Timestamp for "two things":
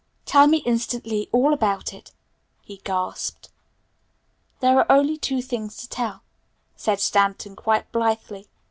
5.15-5.77